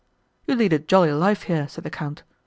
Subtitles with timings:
[0.47, 2.23] "You lead a jolly life here," said the Count.